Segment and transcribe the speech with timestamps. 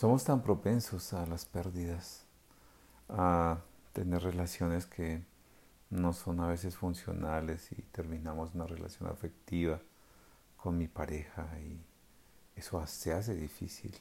[0.00, 2.24] Somos tan propensos a las pérdidas,
[3.10, 3.58] a
[3.92, 5.22] tener relaciones que
[5.90, 9.78] no son a veces funcionales y terminamos una relación afectiva
[10.56, 11.84] con mi pareja y
[12.56, 13.94] eso se hace difícil.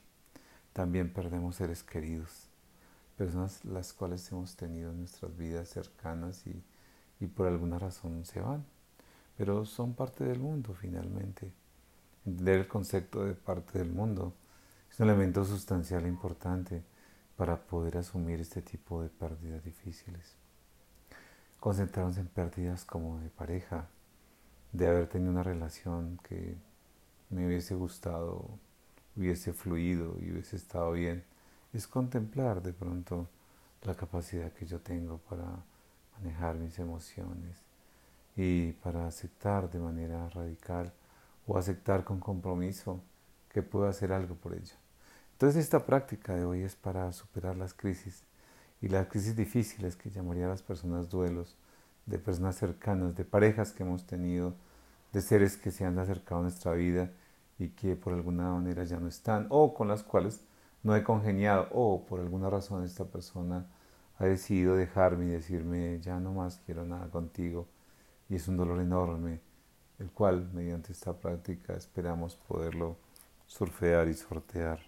[0.72, 2.48] También perdemos seres queridos,
[3.18, 6.64] personas las cuales hemos tenido en nuestras vidas cercanas y,
[7.20, 8.64] y por alguna razón se van,
[9.38, 11.52] pero son parte del mundo finalmente.
[12.26, 14.34] Entender el concepto de parte del mundo
[14.92, 16.84] es un elemento sustancial importante
[17.38, 20.36] para poder asumir este tipo de pérdidas difíciles.
[21.60, 23.88] Concentrarnos en pérdidas como de pareja,
[24.72, 26.58] de haber tenido una relación que
[27.30, 28.50] me hubiese gustado,
[29.16, 31.24] hubiese fluido y hubiese estado bien,
[31.74, 33.28] es contemplar de pronto
[33.84, 35.46] la capacidad que yo tengo para
[36.18, 37.58] manejar mis emociones
[38.36, 40.92] y para aceptar de manera radical
[41.48, 43.02] o aceptar con compromiso
[43.50, 44.76] que puedo hacer algo por ello.
[45.34, 48.24] Entonces esta práctica de hoy es para superar las crisis
[48.82, 51.56] y las crisis difíciles que llamaría a las personas duelos,
[52.06, 54.54] de personas cercanas, de parejas que hemos tenido,
[55.14, 57.12] de seres que se han acercado a nuestra vida
[57.58, 60.42] y que por alguna manera ya no están, o con las cuales
[60.84, 63.66] no he congeniado, o por alguna razón esta persona
[64.18, 67.68] ha decidido dejarme y decirme ya no más quiero nada contigo
[68.30, 69.40] y es un dolor enorme
[69.98, 72.98] el cual mediante esta práctica esperamos poderlo
[73.50, 74.80] surfear y sortear.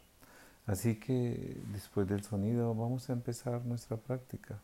[0.65, 4.59] Así que después del sonido vamos a empezar nuestra práctica.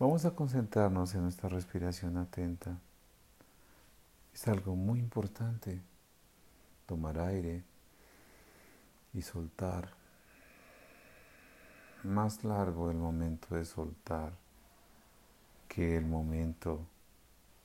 [0.00, 2.78] Vamos a concentrarnos en nuestra respiración atenta.
[4.32, 5.80] Es algo muy importante
[6.86, 7.64] tomar aire
[9.12, 9.97] y soltar.
[12.04, 14.32] Más largo el momento de soltar
[15.68, 16.80] que el momento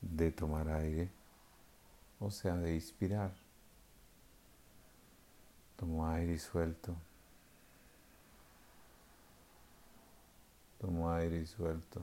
[0.01, 1.09] de tomar aire,
[2.19, 3.31] o sea, de inspirar.
[5.77, 6.95] Tomo aire y suelto.
[10.79, 12.01] Tomo aire y suelto.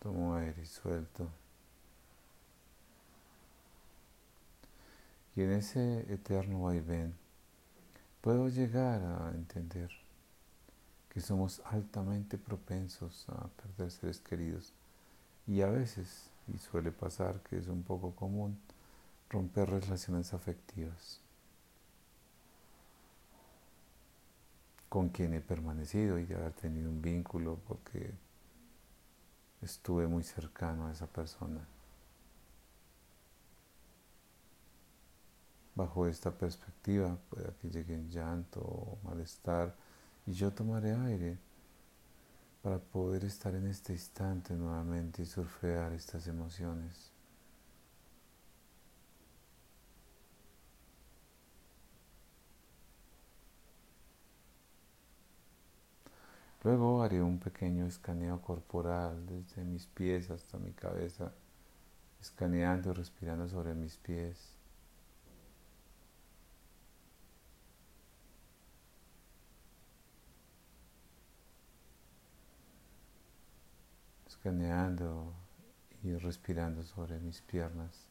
[0.00, 1.28] Tomo aire y suelto.
[5.34, 7.14] Y en ese eterno vaivén
[8.20, 9.90] puedo llegar a entender
[11.08, 14.72] que somos altamente propensos a perder seres queridos
[15.46, 18.58] y a veces, y suele pasar que es un poco común,
[19.30, 21.20] romper relaciones afectivas
[24.88, 28.12] con quien he permanecido y de haber tenido un vínculo porque
[29.62, 31.66] estuve muy cercano a esa persona.
[35.74, 39.74] Bajo esta perspectiva puede que llegue llanto o malestar
[40.26, 41.38] y yo tomaré aire
[42.62, 47.12] para poder estar en este instante nuevamente y surfear estas emociones.
[56.64, 61.32] Luego haré un pequeño escaneo corporal desde mis pies hasta mi cabeza,
[62.20, 64.56] escaneando y respirando sobre mis pies.
[74.26, 75.32] Escaneando
[76.02, 78.07] y respirando sobre mis piernas.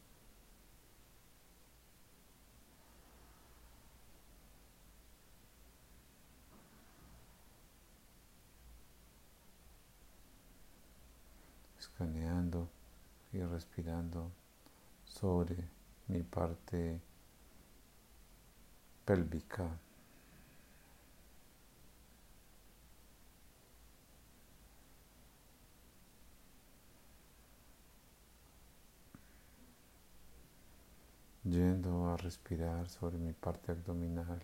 [11.98, 12.68] Escaneando
[13.32, 14.30] y respirando
[15.04, 15.56] sobre
[16.06, 17.00] mi parte
[19.04, 19.68] pélvica.
[31.44, 34.42] yendo a respirar sobre mi parte abdominal.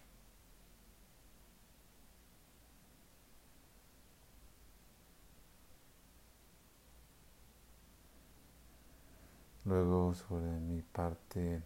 [9.65, 11.63] Luego sobre mi parte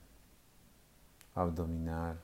[1.34, 2.18] abdominal.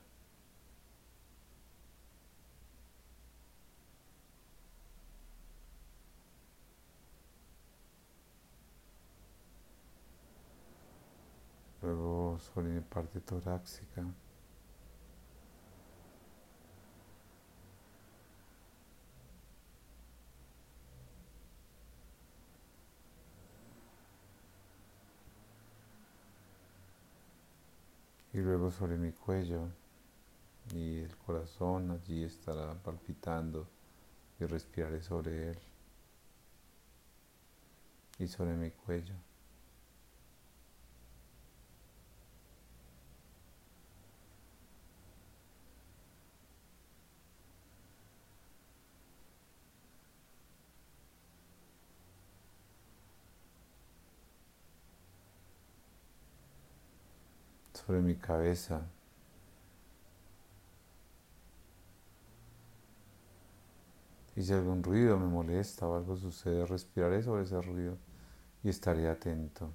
[11.81, 14.03] Luego sobre mi parte torácica.
[28.33, 29.69] Y luego sobre mi cuello
[30.73, 33.67] y el corazón allí estará palpitando
[34.39, 35.57] y respiraré sobre él
[38.19, 39.15] y sobre mi cuello.
[57.85, 58.81] Sobre mi cabeza.
[64.35, 67.97] Y si algún ruido me molesta o algo sucede, respiraré sobre ese ruido
[68.63, 69.71] y estaré atento.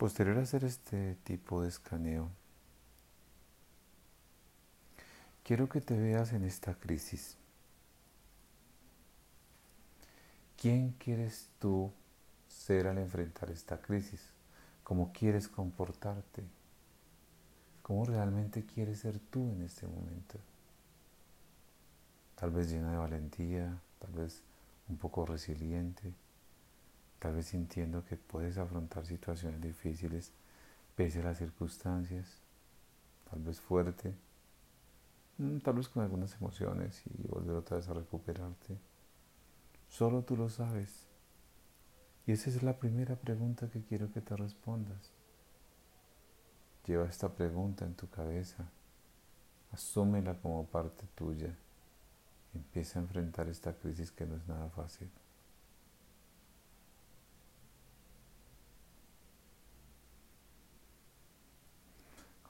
[0.00, 2.30] Posterior a hacer este tipo de escaneo,
[5.44, 7.36] quiero que te veas en esta crisis.
[10.56, 11.92] ¿Quién quieres tú
[12.48, 14.22] ser al enfrentar esta crisis?
[14.84, 16.44] ¿Cómo quieres comportarte?
[17.82, 20.38] ¿Cómo realmente quieres ser tú en este momento?
[22.36, 24.40] Tal vez llena de valentía, tal vez
[24.88, 26.14] un poco resiliente
[27.20, 30.32] tal vez sintiendo que puedes afrontar situaciones difíciles
[30.96, 32.40] pese a las circunstancias,
[33.30, 34.14] tal vez fuerte,
[35.38, 38.76] mm, tal vez con algunas emociones y volver otra vez a recuperarte.
[39.88, 41.06] Solo tú lo sabes.
[42.26, 45.12] Y esa es la primera pregunta que quiero que te respondas.
[46.86, 48.70] Lleva esta pregunta en tu cabeza,
[49.72, 51.54] asúmela como parte tuya.
[52.54, 55.10] Empieza a enfrentar esta crisis que no es nada fácil.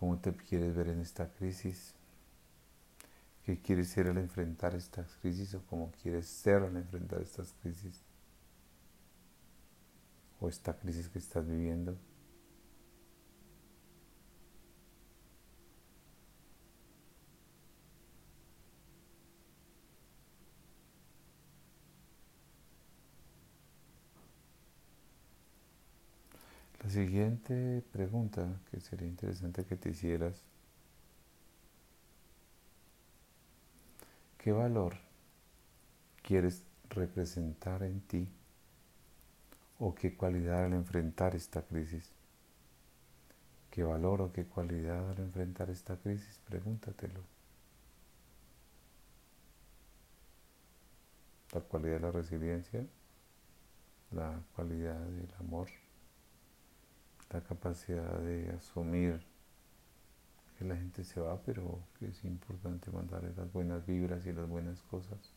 [0.01, 1.93] ¿Cómo te quieres ver en esta crisis?
[3.45, 8.01] ¿Qué quieres ser al enfrentar estas crisis o cómo quieres ser al enfrentar estas crisis?
[10.41, 11.99] ¿O esta crisis que estás viviendo?
[26.83, 27.30] La siguiente
[27.93, 30.41] pregunta que sería interesante que te hicieras,
[34.39, 34.95] ¿qué valor
[36.23, 38.29] quieres representar en ti
[39.79, 42.11] o qué cualidad al enfrentar esta crisis?
[43.71, 46.39] ¿Qué valor o qué cualidad al enfrentar esta crisis?
[46.49, 47.21] Pregúntatelo.
[51.53, 52.87] La cualidad de la resiliencia,
[54.13, 55.69] la cualidad del amor
[57.31, 59.21] la capacidad de asumir
[60.59, 64.49] que la gente se va, pero que es importante mandarle las buenas vibras y las
[64.49, 65.35] buenas cosas.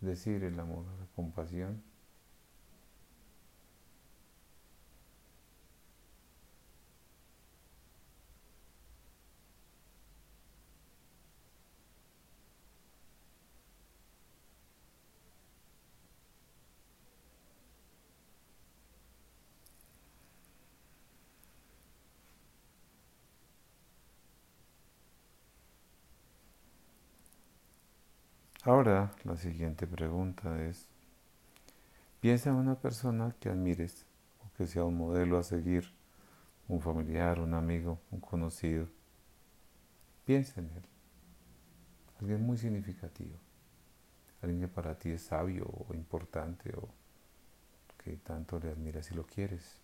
[0.00, 1.82] Es decir, el amor, la compasión.
[28.68, 30.86] Ahora la siguiente pregunta es,
[32.20, 34.04] piensa en una persona que admires
[34.40, 35.90] o que sea un modelo a seguir,
[36.68, 38.86] un familiar, un amigo, un conocido.
[40.26, 40.82] Piensa en él,
[42.20, 43.38] alguien muy significativo,
[44.42, 46.90] alguien que para ti es sabio o importante o
[48.04, 49.80] que tanto le admiras y lo quieres.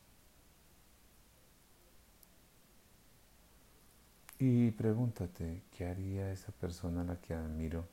[4.38, 7.87] Y pregúntate, ¿qué haría esa persona a la que admiro?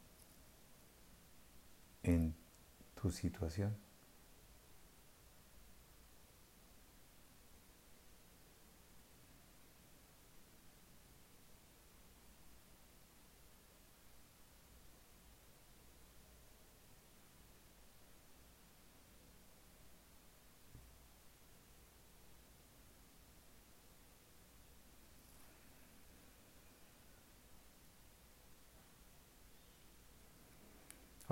[2.04, 2.36] En
[2.96, 3.78] tu situación.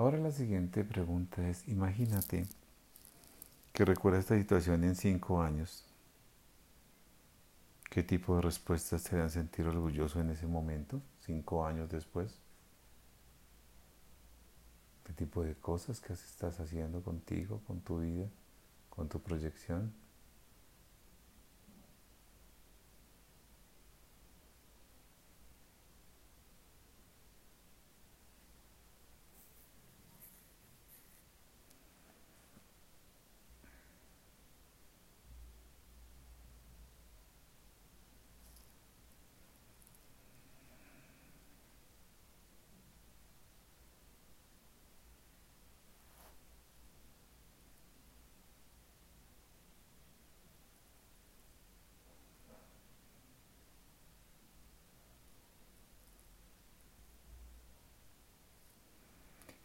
[0.00, 2.46] Ahora la siguiente pregunta es, imagínate
[3.74, 5.84] que recuerda esta situación en cinco años.
[7.90, 12.38] ¿Qué tipo de respuestas te harán sentir orgulloso en ese momento, cinco años después?
[15.04, 18.26] ¿Qué tipo de cosas que estás haciendo contigo, con tu vida,
[18.88, 19.92] con tu proyección?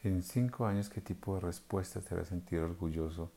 [0.05, 3.31] En cinco años, ¿qué tipo de respuesta te hará sentir orgulloso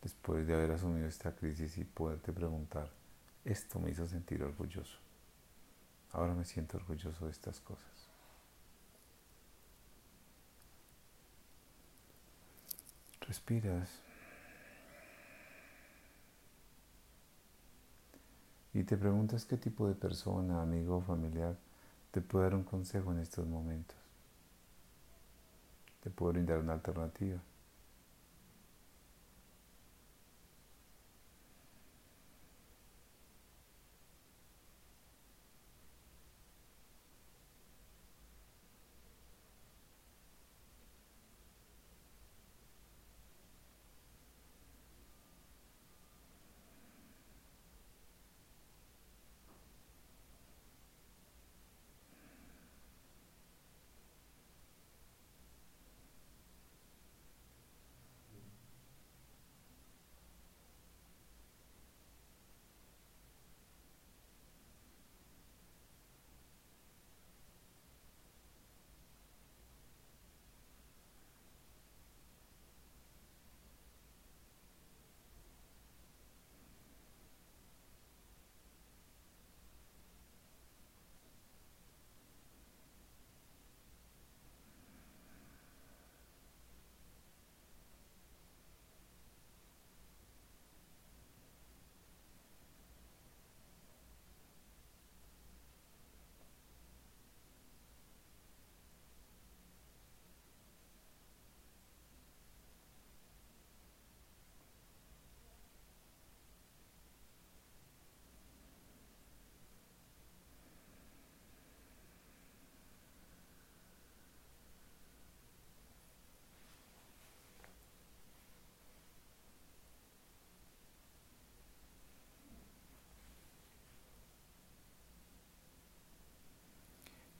[0.00, 2.88] después de haber asumido esta crisis y poderte preguntar,
[3.44, 4.96] esto me hizo sentir orgulloso?
[6.12, 8.08] Ahora me siento orgulloso de estas cosas.
[13.22, 13.90] Respiras.
[18.72, 21.56] Y te preguntas qué tipo de persona, amigo o familiar
[22.12, 24.01] te puede dar un consejo en estos momentos
[26.02, 27.40] te puedo brindar una alternativa.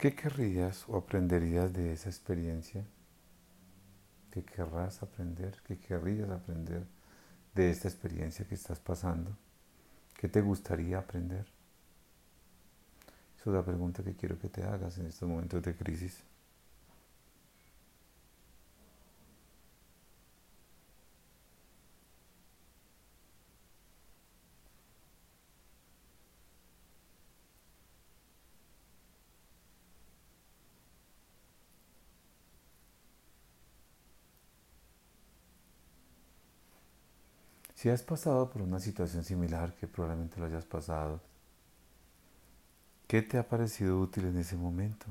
[0.03, 2.85] ¿Qué querrías o aprenderías de esa experiencia?
[4.33, 5.63] ¿Qué querrás aprender?
[5.65, 6.83] ¿Qué querrías aprender
[7.55, 9.31] de esta experiencia que estás pasando?
[10.17, 11.47] ¿Qué te gustaría aprender?
[13.37, 16.25] Esa es la pregunta que quiero que te hagas en estos momentos de crisis.
[37.83, 41.21] Si has pasado por una situación similar, que probablemente lo hayas pasado,
[43.09, 45.09] ¿qué te ha parecido útil en ese momento?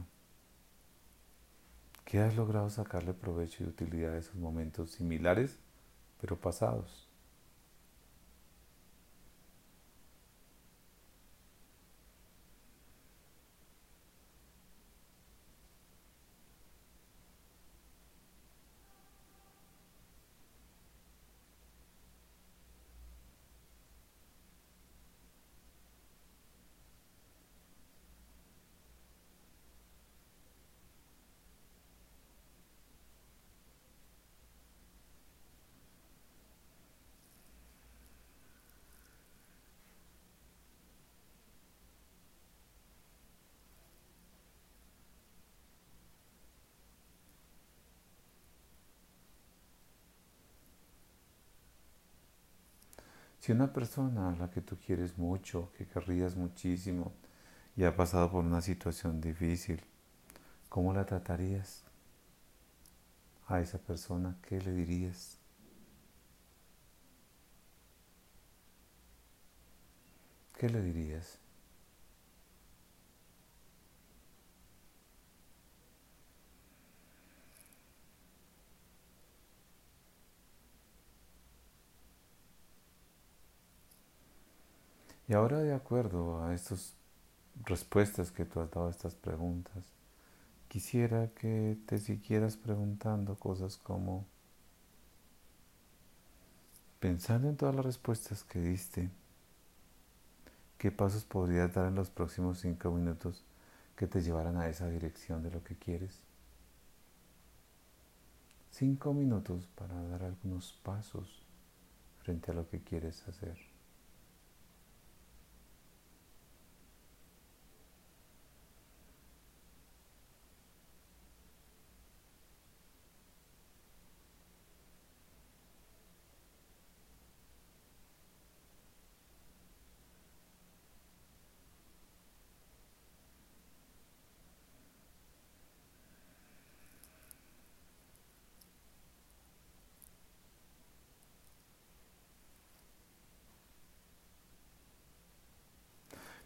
[2.06, 5.58] ¿Qué has logrado sacarle provecho y utilidad a esos momentos similares,
[6.22, 7.11] pero pasados?
[53.51, 57.12] Si una persona a la que tú quieres mucho, que querrías muchísimo,
[57.75, 59.84] y ha pasado por una situación difícil,
[60.70, 61.84] ¿cómo la tratarías?
[63.50, 65.38] a esa persona, ¿qué le dirías?
[70.58, 71.40] ¿Qué le dirías?
[85.32, 86.94] Y ahora de acuerdo a estas
[87.64, 89.86] respuestas que tú has dado a estas preguntas,
[90.68, 94.26] quisiera que te siguieras preguntando cosas como,
[97.00, 99.10] pensando en todas las respuestas que diste,
[100.78, 103.46] ¿qué pasos podrías dar en los próximos cinco minutos
[103.96, 106.20] que te llevaran a esa dirección de lo que quieres?
[108.70, 111.42] Cinco minutos para dar algunos pasos
[112.22, 113.71] frente a lo que quieres hacer.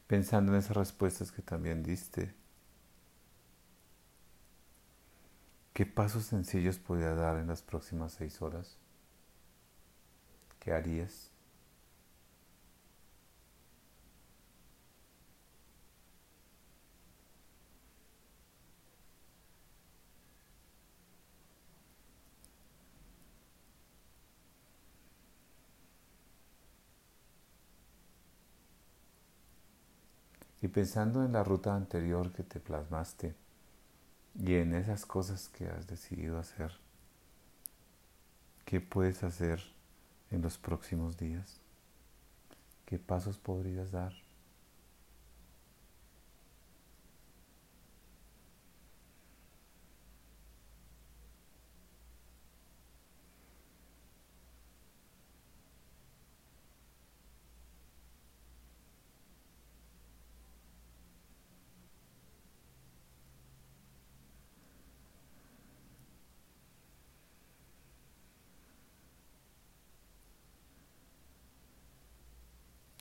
[0.07, 2.33] Pensando en esas respuestas que también diste.
[5.73, 8.77] ¿Qué pasos sencillos podría dar en las próximas seis horas?
[10.59, 11.34] ¿Qué harías?
[30.75, 33.33] Pensando en la ruta anterior que te plasmaste
[34.37, 36.73] y en esas cosas que has decidido hacer,
[38.65, 39.63] ¿qué puedes hacer
[40.31, 41.61] en los próximos días?
[42.85, 44.24] ¿Qué pasos podrías dar?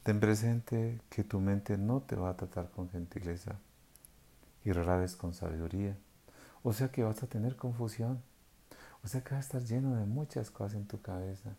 [0.04, 3.58] Ten presente que tu mente no te va a tratar con gentileza
[4.62, 5.96] y rara vez con sabiduría.
[6.62, 8.22] O sea que vas a tener confusión.
[9.02, 11.56] O sea que vas a estar lleno de muchas cosas en tu cabeza.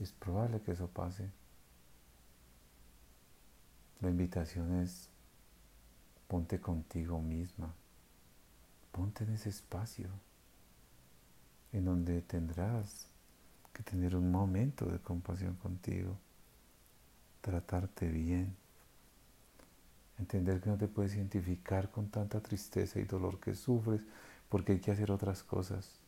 [0.00, 1.30] Es probable que eso pase.
[4.00, 5.08] La invitación es
[6.26, 7.72] ponte contigo misma.
[8.90, 10.08] Ponte en ese espacio
[11.70, 13.06] en donde tendrás
[13.72, 16.18] que tener un momento de compasión contigo
[17.40, 18.56] tratarte bien,
[20.18, 24.02] entender que no te puedes identificar con tanta tristeza y dolor que sufres
[24.48, 26.00] porque hay que hacer otras cosas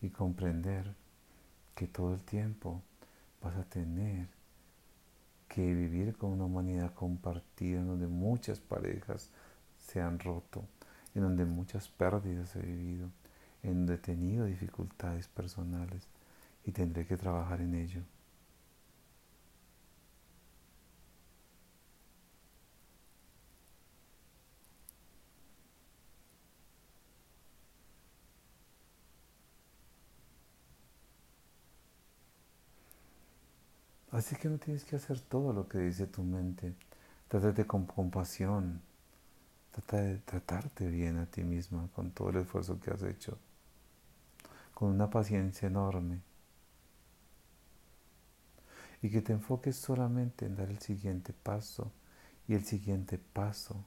[0.00, 0.94] y comprender
[1.74, 2.82] que todo el tiempo
[3.40, 4.28] vas a tener
[5.48, 9.30] que vivir con una humanidad compartida en donde muchas parejas
[9.78, 10.64] se han roto,
[11.14, 13.10] en donde muchas pérdidas he vivido,
[13.62, 16.08] en donde he tenido dificultades personales
[16.64, 18.02] y tendré que trabajar en ello.
[34.22, 36.76] Así que no tienes que hacer todo lo que dice tu mente.
[37.26, 38.80] Trata con compasión.
[39.72, 43.36] Trata de tratarte bien a ti misma con todo el esfuerzo que has hecho.
[44.74, 46.20] Con una paciencia enorme.
[49.02, 51.90] Y que te enfoques solamente en dar el siguiente paso
[52.46, 53.84] y el siguiente paso.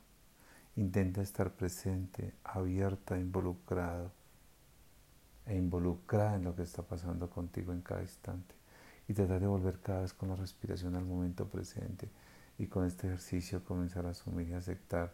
[0.75, 4.11] Intenta estar presente, abierta, involucrado
[5.45, 8.64] e involucrada en lo que está pasando contigo en cada instante
[9.07, 12.09] y tratar de volver cada vez con la respiración al momento presente
[12.57, 15.13] y con este ejercicio comenzar a asumir y aceptar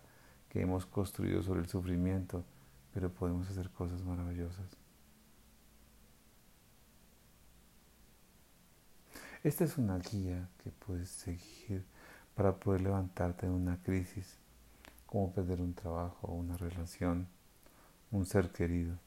[0.49, 2.43] que hemos construido sobre el sufrimiento,
[2.93, 4.77] pero podemos hacer cosas maravillosas.
[9.43, 11.83] Esta es una guía que puedes seguir
[12.35, 14.37] para poder levantarte de una crisis,
[15.07, 17.27] como perder un trabajo, una relación,
[18.11, 18.97] un ser querido.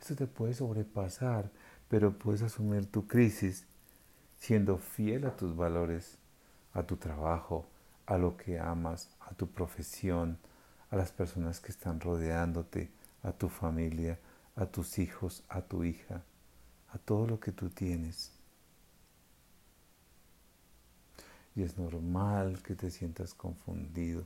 [0.00, 1.50] Esto te puede sobrepasar,
[1.88, 3.66] pero puedes asumir tu crisis
[4.36, 6.18] siendo fiel a tus valores,
[6.72, 7.66] a tu trabajo,
[8.06, 10.38] a lo que amas, a tu profesión,
[10.90, 12.90] a las personas que están rodeándote,
[13.22, 14.18] a tu familia,
[14.54, 16.22] a tus hijos, a tu hija,
[16.88, 18.32] a todo lo que tú tienes.
[21.54, 24.24] Y es normal que te sientas confundido,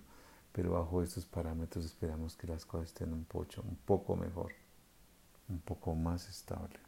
[0.53, 4.53] pero bajo estos parámetros esperamos que las cosas estén un, poco, un poco mejor,
[5.51, 6.79] un poco más estable.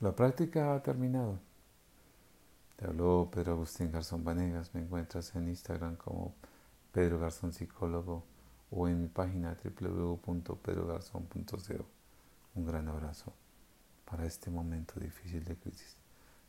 [0.00, 1.38] La práctica ha terminado.
[2.76, 4.74] Te habló Pedro Agustín Garzón Vanegas.
[4.74, 6.34] Me encuentras en Instagram como
[6.92, 8.22] Pedro Garzón Psicólogo
[8.70, 11.86] o en mi página www.pedrogarzón.co.
[12.54, 13.32] Un gran abrazo
[14.04, 15.96] para este momento difícil de crisis.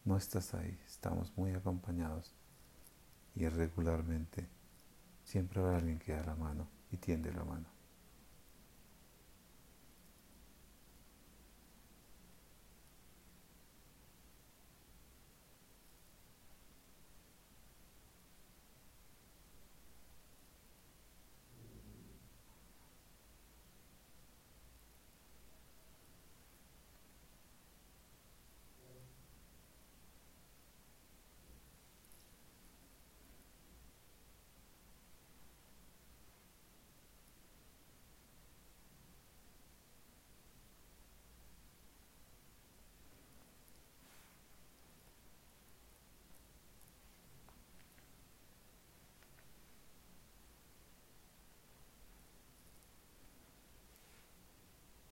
[0.07, 2.33] No estás ahí, estamos muy acompañados
[3.35, 4.47] y regularmente
[5.25, 7.76] siempre habrá alguien que da la mano y tiende la mano.